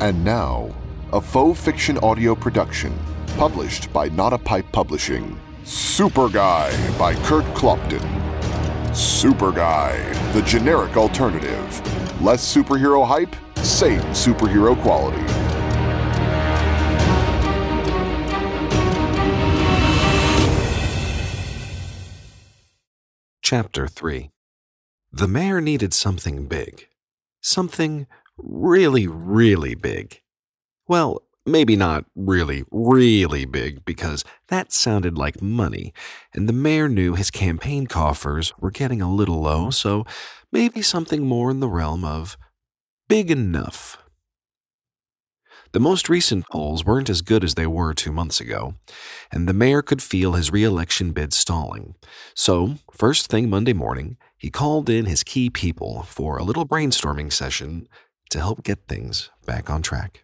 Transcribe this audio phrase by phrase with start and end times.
[0.00, 0.74] And now,
[1.12, 2.98] a faux fiction audio production
[3.36, 5.38] published by Not a Pipe Publishing.
[5.64, 8.00] Super Guy by Kurt Clopton.
[8.96, 9.98] Super Guy,
[10.32, 12.22] the generic alternative.
[12.22, 15.20] Less superhero hype, same superhero quality.
[23.42, 24.30] Chapter 3
[25.12, 26.88] The mayor needed something big.
[27.42, 28.06] Something
[28.42, 30.20] really, really big.
[30.88, 35.92] Well, maybe not really, really big, because that sounded like money,
[36.34, 40.04] and the mayor knew his campaign coffers were getting a little low, so
[40.52, 42.36] maybe something more in the realm of
[43.08, 43.98] big enough.
[45.72, 48.74] The most recent polls weren't as good as they were two months ago,
[49.30, 51.94] and the mayor could feel his re-election bid stalling.
[52.34, 57.32] So, first thing Monday morning, he called in his key people for a little brainstorming
[57.32, 57.86] session
[58.30, 60.22] to help get things back on track.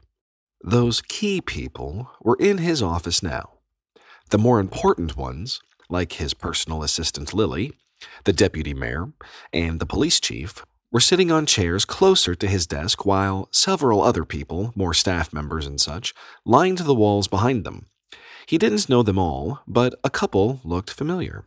[0.63, 3.51] Those key people were in his office now.
[4.31, 7.73] The more important ones, like his personal assistant Lily,
[8.25, 9.13] the deputy mayor,
[9.53, 14.25] and the police chief, were sitting on chairs closer to his desk while several other
[14.25, 17.87] people, more staff members and such, lined the walls behind them.
[18.47, 21.45] He didn't know them all, but a couple looked familiar.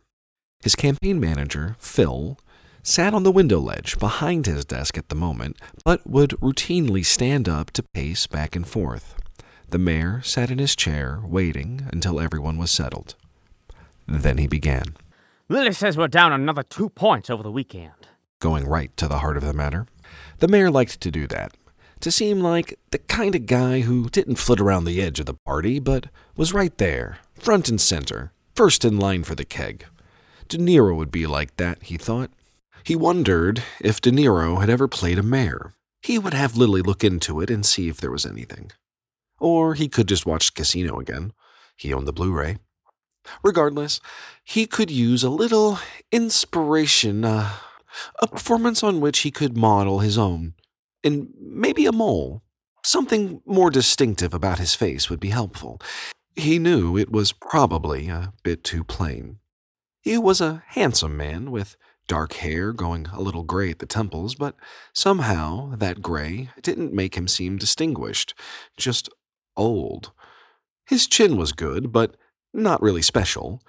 [0.62, 2.38] His campaign manager, Phil,
[2.82, 7.48] sat on the window ledge behind his desk at the moment, but would routinely stand
[7.48, 9.14] up to pace back and forth.
[9.68, 13.14] The mayor sat in his chair, waiting until everyone was settled.
[14.08, 14.96] Then he began,
[15.48, 17.92] Lily says we're down another two points over the weekend.
[18.40, 19.86] going right to the heart of the matter.
[20.38, 21.52] The mayor liked to do that,
[22.00, 25.34] to seem like the kind of guy who didn't flit around the edge of the
[25.34, 26.06] party, but
[26.36, 29.84] was right there, front and center, first in line for the keg.
[30.48, 32.30] De Niro would be like that, he thought.
[32.84, 35.74] He wondered if De Niro had ever played a mayor.
[36.02, 38.72] He would have Lily look into it and see if there was anything.
[39.38, 41.32] Or he could just watch Casino again.
[41.76, 42.58] He owned the Blu ray.
[43.42, 44.00] Regardless,
[44.44, 45.78] he could use a little
[46.10, 47.50] inspiration, uh,
[48.20, 50.54] a performance on which he could model his own.
[51.04, 52.42] And maybe a mole.
[52.82, 55.80] Something more distinctive about his face would be helpful.
[56.34, 59.38] He knew it was probably a bit too plain.
[60.00, 61.76] He was a handsome man with
[62.10, 64.56] dark hair going a little gray at the temples, but
[64.92, 68.34] somehow that gray didn't make him seem distinguished,
[68.76, 69.08] just
[69.56, 70.10] old.
[70.84, 72.16] His chin was good, but
[72.52, 73.62] not really special,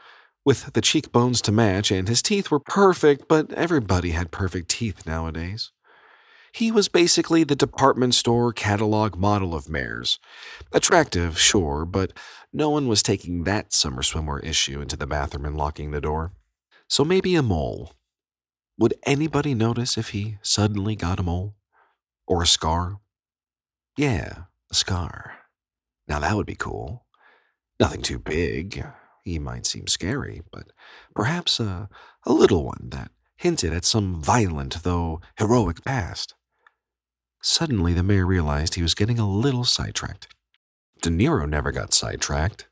[0.43, 5.05] with the cheekbones to match, and his teeth were perfect, but everybody had perfect teeth
[5.05, 5.71] nowadays.
[6.51, 10.17] He was basically the department store catalog model of mayors.
[10.71, 12.11] Attractive, sure, but
[12.51, 16.31] no one was taking that summer swimwear issue into the bathroom and locking the door.
[16.89, 17.93] So maybe a mole.
[18.77, 21.55] Would anybody notice if he suddenly got a mole?
[22.27, 22.99] Or a scar?
[23.97, 25.33] Yeah, a scar.
[26.07, 27.05] Now that would be cool.
[27.79, 28.83] Nothing too big.
[29.23, 30.71] He might seem scary, but
[31.15, 31.89] perhaps a,
[32.25, 36.35] a little one that hinted at some violent, though heroic past.
[37.41, 40.27] Suddenly, the mayor realized he was getting a little sidetracked.
[41.01, 42.67] De Niro never got sidetracked.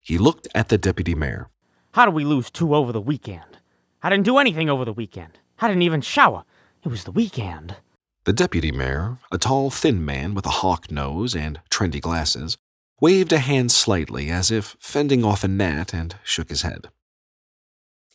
[0.00, 1.50] He looked at the deputy mayor.
[1.92, 3.57] How do we lose two over the weekend?
[4.02, 5.38] I didn't do anything over the weekend.
[5.60, 6.44] I didn't even shower.
[6.84, 7.76] It was the weekend.
[8.24, 12.56] The deputy mayor, a tall, thin man with a hawk nose and trendy glasses,
[13.00, 16.88] waved a hand slightly as if fending off a gnat and shook his head.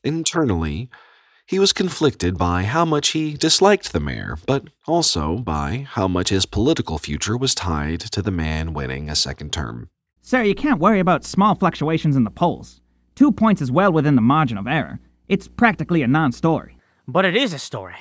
[0.04, 0.90] Internally,
[1.46, 6.30] he was conflicted by how much he disliked the mayor, but also by how much
[6.30, 9.90] his political future was tied to the man winning a second term.
[10.22, 12.80] Sir, you can't worry about small fluctuations in the polls.
[13.16, 15.00] Two points is well within the margin of error.
[15.30, 16.78] It's practically a non story.
[17.08, 17.96] But it is a story.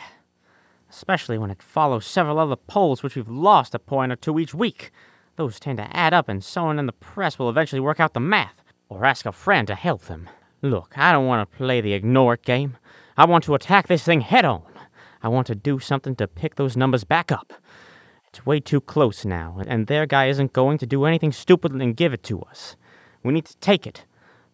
[0.90, 4.54] Especially when it follows several other polls which we've lost a point or two each
[4.54, 4.90] week.
[5.36, 8.20] Those tend to add up, and someone in the press will eventually work out the
[8.20, 10.28] math, or ask a friend to help them.
[10.60, 12.76] Look, I don't want to play the ignore it game.
[13.16, 14.64] I want to attack this thing head on.
[15.22, 17.52] I want to do something to pick those numbers back up.
[18.28, 21.96] It's way too close now, and their guy isn't going to do anything stupid and
[21.96, 22.76] give it to us.
[23.22, 24.04] We need to take it.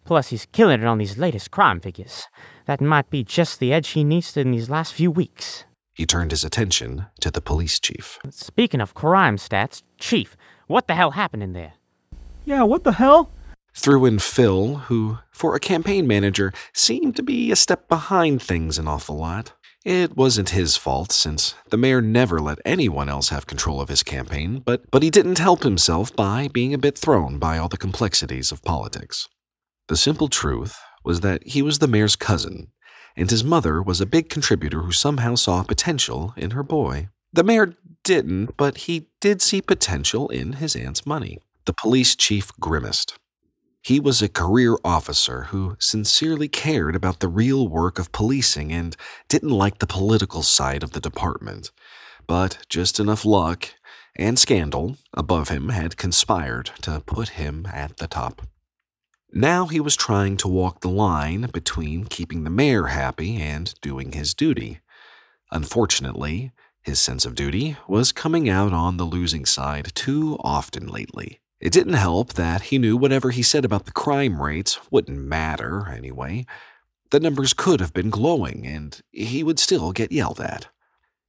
[0.09, 2.27] Plus, he's killing it on these latest crime figures.
[2.65, 5.65] That might be just the edge he needs in these last few weeks.
[5.93, 8.17] He turned his attention to the police chief.
[8.31, 10.35] Speaking of crime stats, Chief,
[10.65, 11.73] what the hell happened in there?
[12.43, 13.29] Yeah, what the hell?
[13.75, 18.79] Threw in Phil, who, for a campaign manager, seemed to be a step behind things
[18.79, 19.53] an awful lot.
[19.85, 24.01] It wasn't his fault, since the mayor never let anyone else have control of his
[24.01, 27.77] campaign, but, but he didn't help himself by being a bit thrown by all the
[27.77, 29.29] complexities of politics.
[29.89, 32.67] The simple truth was that he was the mayor's cousin,
[33.15, 37.09] and his mother was a big contributor who somehow saw potential in her boy.
[37.33, 41.39] The mayor didn't, but he did see potential in his aunt's money.
[41.65, 43.17] The police chief grimaced.
[43.81, 48.95] He was a career officer who sincerely cared about the real work of policing and
[49.27, 51.71] didn't like the political side of the department.
[52.27, 53.69] But just enough luck
[54.15, 58.43] and scandal above him had conspired to put him at the top.
[59.31, 64.13] Now he was trying to walk the line between keeping the mayor happy and doing
[64.13, 64.79] his duty.
[65.51, 71.41] Unfortunately, his sense of duty was coming out on the losing side too often lately.
[71.59, 75.89] It didn't help that he knew whatever he said about the crime rates wouldn't matter
[75.89, 76.47] anyway.
[77.11, 80.67] The numbers could have been glowing, and he would still get yelled at.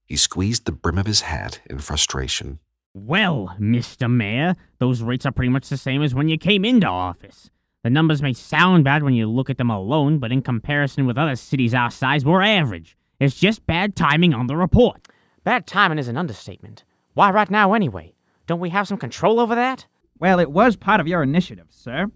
[0.05, 2.61] He squeezed the brim of his hat in frustration.
[2.94, 4.11] Well, Mr.
[4.11, 7.50] Mayor, those rates are pretty much the same as when you came into office.
[7.82, 11.17] The numbers may sound bad when you look at them alone, but in comparison with
[11.17, 12.94] other cities our size, we're average.
[13.19, 15.09] It's just bad timing on the report.
[15.44, 16.85] Bad timing is an understatement.
[17.15, 18.15] Why right now, anyway?
[18.47, 19.87] Don't we have some control over that?
[20.19, 22.11] Well, it was part of your initiative, sir.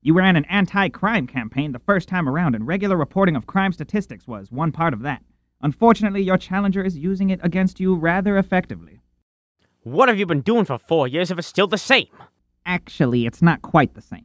[0.00, 3.72] You ran an anti crime campaign the first time around, and regular reporting of crime
[3.72, 5.22] statistics was one part of that.
[5.60, 9.00] Unfortunately, your challenger is using it against you rather effectively.
[9.82, 12.08] What have you been doing for four years if it's still the same?
[12.64, 14.24] Actually, it's not quite the same.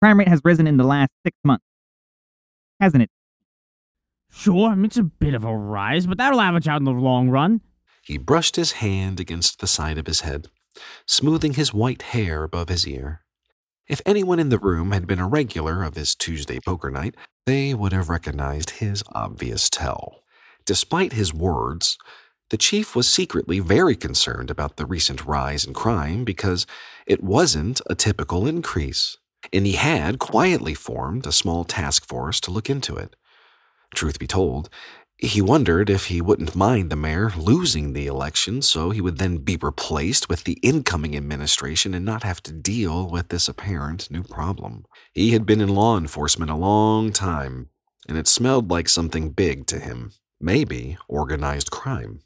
[0.00, 1.64] The crime rate has risen in the last six months.
[2.80, 3.10] Hasn't it?
[4.30, 7.60] Sure, it's a bit of a rise, but that'll average out in the long run.
[8.02, 10.48] He brushed his hand against the side of his head
[11.06, 13.22] smoothing his white hair above his ear.
[13.88, 17.16] If anyone in the room had been a regular of his Tuesday poker night,
[17.46, 20.22] they would have recognized his obvious tell.
[20.64, 21.98] Despite his words,
[22.50, 26.66] the chief was secretly very concerned about the recent rise in crime because
[27.06, 29.18] it wasn't a typical increase,
[29.52, 33.16] and he had quietly formed a small task force to look into it.
[33.94, 34.68] Truth be told,
[35.18, 39.36] he wondered if he wouldn't mind the mayor losing the election so he would then
[39.38, 44.22] be replaced with the incoming administration and not have to deal with this apparent new
[44.22, 44.86] problem.
[45.12, 47.68] He had been in law enforcement a long time,
[48.08, 52.20] and it smelled like something big to him maybe organized crime.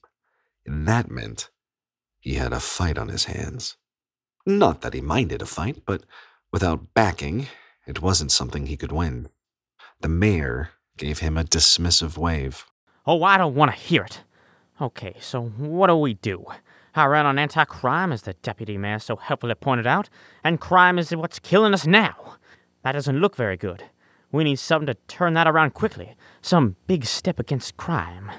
[0.65, 1.51] And that meant
[2.21, 3.77] he had a fight on his hands.
[4.47, 6.05] Not that he minded a fight, but
[6.55, 7.49] without backing,
[7.85, 9.29] it wasn't something he could win.
[10.03, 12.65] The mayor gave him a dismissive wave.
[13.05, 14.23] Oh, I don't want to hear it.
[14.81, 16.45] Okay, so what do we do?
[16.95, 20.09] I ran on anti crime, as the deputy mayor so helpfully pointed out,
[20.45, 22.37] and crime is what's killing us now.
[22.85, 23.83] That doesn't look very good.
[24.31, 26.15] We need something to turn that around quickly.
[26.41, 28.31] Some big step against crime.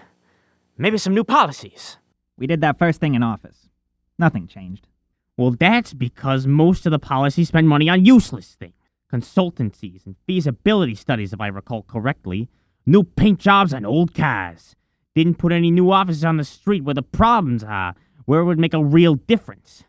[0.78, 1.98] Maybe some new policies.
[2.38, 3.68] We did that first thing in office.
[4.18, 4.88] Nothing changed.
[5.38, 8.74] Well, that's because most of the policies spend money on useless things
[9.14, 12.50] consultancies and feasibility studies, if I recall correctly,
[12.88, 14.76] New paint jobs on old cars.
[15.16, 17.96] Didn't put any new offices on the street where the problems are,
[18.26, 19.86] where it would make a real difference.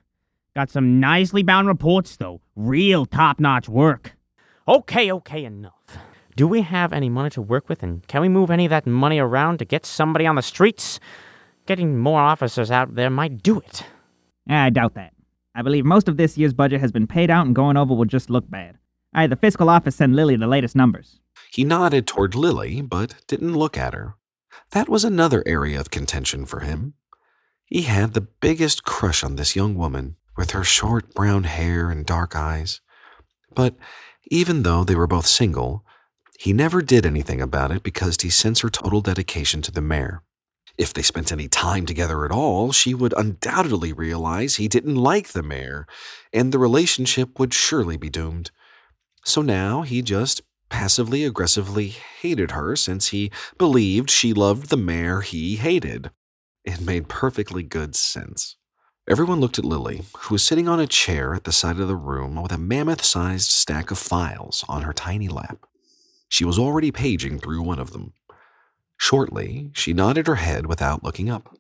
[0.55, 2.41] Got some nicely bound reports, though.
[2.55, 4.17] Real top notch work.
[4.67, 5.99] Okay, okay, enough.
[6.37, 8.87] Do we have any money to work with, and can we move any of that
[8.87, 10.99] money around to get somebody on the streets?
[11.67, 13.85] Getting more officers out there might do it.
[14.49, 15.13] I doubt that.
[15.57, 18.05] I believe most of this year's budget has been paid out, and going over will
[18.05, 18.77] just look bad.
[19.15, 21.19] I had the fiscal office send Lily the latest numbers.
[21.51, 24.17] He nodded toward Lily, but didn't look at her.
[24.73, 26.93] That was another area of contention for him.
[27.65, 32.05] He had the biggest crush on this young woman, with her short brown hair and
[32.05, 32.83] dark eyes.
[33.55, 33.77] But
[34.31, 35.87] even though they were both single,
[36.39, 40.23] he never did anything about it because he sensed her total dedication to the mayor.
[40.79, 45.29] If they spent any time together at all, she would undoubtedly realize he didn't like
[45.29, 45.87] the mayor,
[46.33, 48.51] and the relationship would surely be doomed.
[49.25, 55.21] So now he just passively aggressively hated her since he believed she loved the mayor
[55.21, 56.11] he hated.
[56.65, 58.57] It made perfectly good sense.
[59.09, 61.95] Everyone looked at Lily, who was sitting on a chair at the side of the
[61.97, 65.65] room with a mammoth sized stack of files on her tiny lap.
[66.29, 68.15] She was already paging through one of them.
[68.97, 71.57] Shortly, she nodded her head without looking up.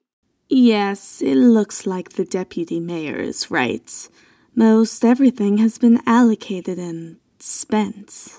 [0.48, 4.08] Yes, it looks like the deputy mayor is right.
[4.54, 8.30] Most everything has been allocated and spent.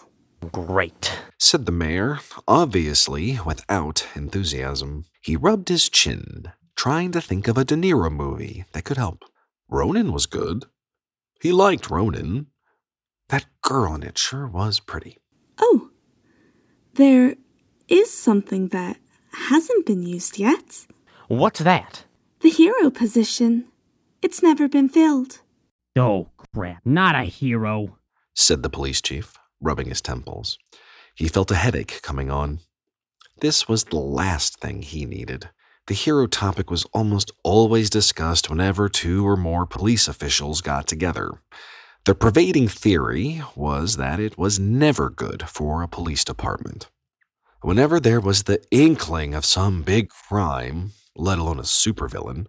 [0.51, 5.06] Great, said the mayor, obviously without enthusiasm.
[5.22, 9.25] He rubbed his chin, trying to think of a De Niro movie that could help.
[9.70, 10.66] Ronin was good.
[11.42, 12.48] He liked Ronin.
[13.30, 15.18] That girl in it sure was pretty.
[15.60, 15.89] Oh,
[16.94, 17.36] there
[17.88, 18.98] is something that
[19.34, 20.86] hasn't been used yet.
[21.27, 22.06] What's that?
[22.41, 23.65] The hero position.
[24.22, 25.41] It's never been filled.
[25.96, 27.98] Oh, crap, not a hero,
[28.36, 30.58] said the police chief rubbing his temples.
[31.15, 32.60] He felt a headache coming on.
[33.41, 35.50] This was the last thing he needed.
[35.88, 41.41] The hero topic was almost always discussed whenever two or more police officials got together.
[42.06, 46.89] The pervading theory was that it was never good for a police department.
[47.62, 52.46] Whenever there was the inkling of some big crime, let alone a supervillain,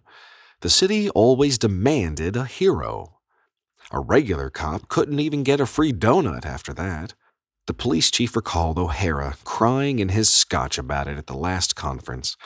[0.61, 3.17] the city always demanded a hero.
[3.91, 7.15] A regular cop couldn't even get a free donut after that.
[7.65, 12.37] The police chief recalled O'Hara crying in his scotch about it at the last conference,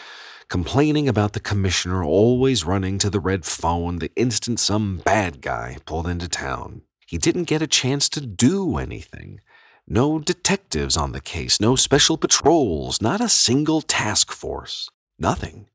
[0.48, 5.80] complaining about the commissioner always running to the red phone the instant some bad guy
[5.86, 6.84] pulled into town.
[7.06, 9.42] He didn't get a chance to do anything.
[9.88, 14.90] No detectives on the case, no special patrols, not a single task force.
[15.20, 15.68] Nothing.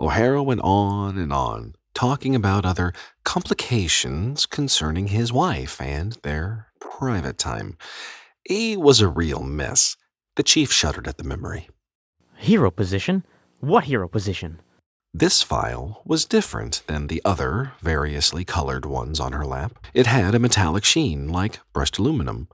[0.00, 2.92] O'Hara went on and on, talking about other
[3.24, 7.76] complications concerning his wife and their private time.
[8.44, 9.96] He was a real mess.
[10.36, 11.68] The chief shuddered at the memory.
[12.36, 13.24] Hero position?
[13.58, 14.60] What hero position?
[15.12, 19.84] This file was different than the other variously colored ones on her lap.
[19.92, 22.48] It had a metallic sheen, like brushed aluminum,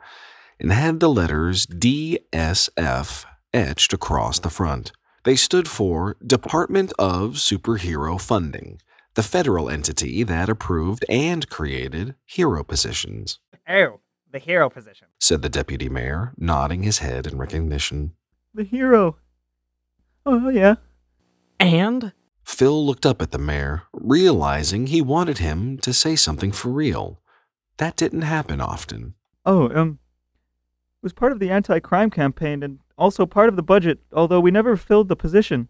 [0.61, 4.93] and had the letters DSF etched across the front.
[5.25, 8.81] They stood for Department of Superhero Funding,
[9.15, 15.09] the federal entity that approved and created hero positions, Oh, the hero position.
[15.19, 18.13] said the deputy mayor, nodding his head in recognition.
[18.55, 19.17] The hero.
[20.25, 20.77] Oh, yeah.
[21.59, 22.13] And?
[22.45, 27.21] Phil looked up at the mayor, realizing he wanted him to say something for real.
[27.79, 29.15] That didn't happen often.
[29.45, 30.06] Oh, um, it
[31.07, 34.77] was part of the anti-crime campaign and also part of the budget, although we never
[34.77, 35.69] filled the position.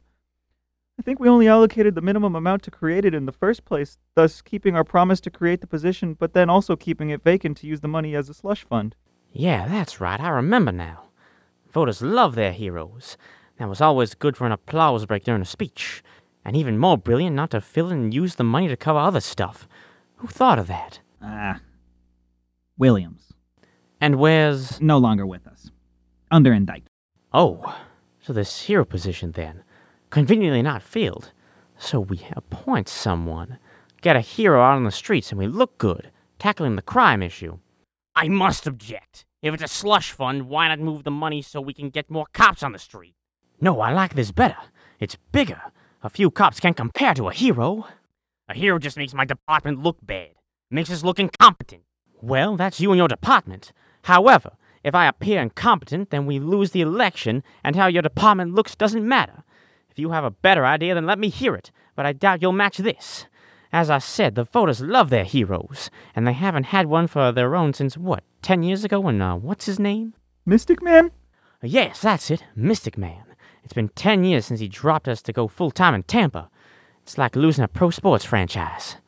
[0.98, 3.98] I think we only allocated the minimum amount to create it in the first place,
[4.14, 7.66] thus keeping our promise to create the position, but then also keeping it vacant to
[7.66, 8.96] use the money as a slush fund.
[9.30, 11.10] Yeah, that's right, I remember now.
[11.70, 13.18] Voters love their heroes.
[13.58, 16.02] That was always good for an applause break during a speech.
[16.46, 19.20] And even more brilliant not to fill in and use the money to cover other
[19.20, 19.68] stuff.
[20.16, 21.00] Who thought of that?
[21.20, 21.60] Ah.
[22.78, 23.25] Williams.
[24.00, 24.80] And where's.
[24.80, 25.70] No longer with us.
[26.30, 26.90] Under indictment.
[27.32, 27.78] Oh,
[28.20, 29.62] so this hero position then.
[30.10, 31.32] Conveniently not filled.
[31.78, 33.58] So we appoint someone,
[34.00, 37.58] get a hero out on the streets, and we look good, tackling the crime issue.
[38.14, 39.26] I must object.
[39.42, 42.26] If it's a slush fund, why not move the money so we can get more
[42.32, 43.14] cops on the street?
[43.60, 44.56] No, I like this better.
[44.98, 45.60] It's bigger.
[46.02, 47.86] A few cops can't compare to a hero.
[48.48, 50.30] A hero just makes my department look bad.
[50.70, 51.82] Makes us look incompetent.
[52.22, 53.72] Well, that's you and your department.
[54.06, 54.52] However,
[54.84, 59.08] if I appear incompetent, then we lose the election, and how your department looks doesn't
[59.08, 59.42] matter.
[59.90, 62.52] If you have a better idea, then let me hear it, but I doubt you'll
[62.52, 63.26] match this.
[63.72, 67.56] As I said, the voters love their heroes, and they haven't had one for their
[67.56, 70.14] own since what, ten years ago when, uh, what's his name?
[70.44, 71.10] Mystic Man?
[71.60, 73.24] Yes, that's it, Mystic Man.
[73.64, 76.48] It's been ten years since he dropped us to go full time in Tampa.
[77.02, 78.98] It's like losing a pro sports franchise.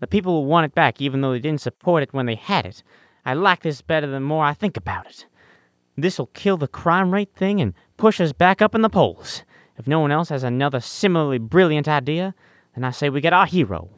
[0.00, 2.66] The people will want it back even though they didn't support it when they had
[2.66, 2.82] it.
[3.24, 5.26] I like this better the more I think about it.
[5.96, 9.42] This'll kill the crime rate thing and push us back up in the polls.
[9.78, 12.34] If no one else has another similarly brilliant idea,
[12.74, 13.90] then I say we get our hero.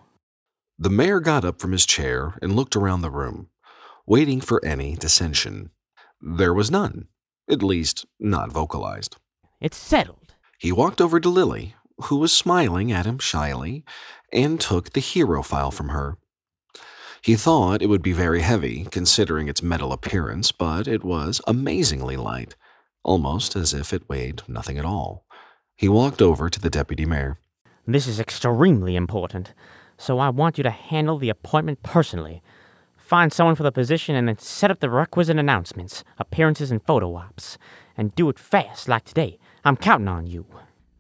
[0.79, 3.49] The mayor got up from his chair and looked around the room,
[4.07, 5.71] waiting for any dissension.
[6.21, 7.07] There was none,
[7.49, 9.17] at least not vocalized.
[9.61, 10.35] It's settled.
[10.59, 13.85] He walked over to Lily, who was smiling at him shyly,
[14.33, 16.19] and took the hero file from her.
[17.25, 22.19] He thought it would be very heavy, considering its metal appearance, but it was amazingly
[22.19, 22.55] light,
[23.03, 25.25] almost as if it weighed nothing at all.
[25.75, 27.39] He walked over to the deputy mayor.
[27.87, 29.55] This is extremely important,
[29.97, 32.43] so I want you to handle the appointment personally.
[32.95, 37.17] Find someone for the position and then set up the requisite announcements, appearances, and photo
[37.17, 37.57] ops.
[37.97, 39.39] And do it fast, like today.
[39.65, 40.45] I'm counting on you.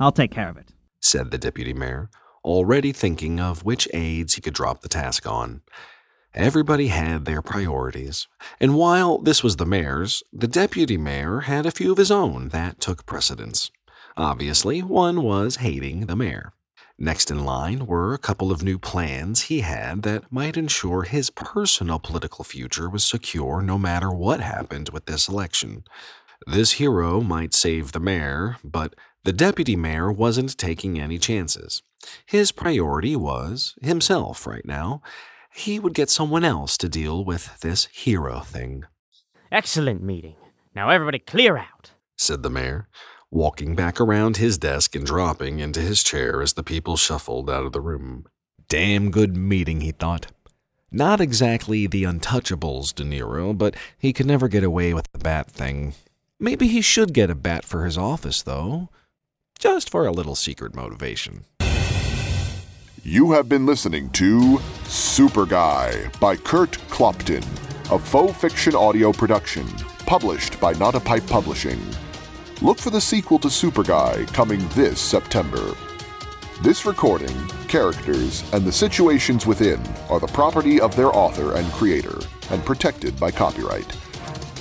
[0.00, 0.72] I'll take care of it.
[1.00, 2.08] said the deputy mayor,
[2.42, 5.60] already thinking of which aides he could drop the task on.
[6.34, 8.26] Everybody had their priorities,
[8.58, 12.48] and while this was the mayor's, the deputy mayor had a few of his own
[12.48, 13.70] that took precedence.
[14.16, 16.52] Obviously, one was hating the mayor.
[16.98, 21.30] Next in line were a couple of new plans he had that might ensure his
[21.30, 25.84] personal political future was secure no matter what happened with this election.
[26.48, 31.82] This hero might save the mayor, but the deputy mayor wasn't taking any chances.
[32.26, 35.00] His priority was himself right now.
[35.54, 38.84] He would get someone else to deal with this hero thing,
[39.52, 40.34] Excellent meeting.
[40.74, 41.92] Now everybody clear out.
[42.16, 42.88] said the mayor,
[43.30, 47.64] walking back around his desk and dropping into his chair as the people shuffled out
[47.64, 48.26] of the room.
[48.68, 50.26] Damn good meeting, he thought.
[50.90, 55.48] Not exactly the Untouchables De Niro, but he could never get away with the bat
[55.50, 55.94] thing.
[56.40, 58.88] Maybe he should get a bat for his office, though.
[59.58, 61.44] Just for a little secret motivation.
[63.06, 67.44] You have been listening to Super Guy by Kurt Clopton,
[67.92, 69.66] a faux fiction audio production,
[70.06, 71.78] published by Not a Pipe Publishing.
[72.62, 75.74] Look for the sequel to Super Guy coming this September.
[76.62, 77.36] This recording,
[77.68, 82.18] characters, and the situations within are the property of their author and creator
[82.48, 83.94] and protected by copyright.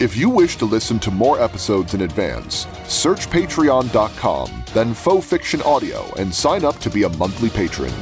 [0.02, 5.62] If you wish to listen to more episodes in advance, search patreon.com, then Faux Fiction
[5.62, 7.94] Audio, and sign up to be a monthly patron.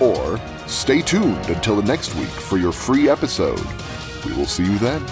[0.00, 3.64] Or stay tuned until the next week for your free episode.
[4.24, 5.04] We will see you then.